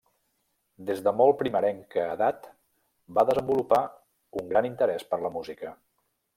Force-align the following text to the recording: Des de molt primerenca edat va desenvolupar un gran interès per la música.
Des 0.89 1.01
de 1.07 1.11
molt 1.19 1.37
primerenca 1.41 2.07
edat 2.15 2.49
va 3.19 3.27
desenvolupar 3.33 3.85
un 4.43 4.51
gran 4.55 4.73
interès 4.73 5.09
per 5.13 5.25
la 5.27 5.35
música. 5.41 5.79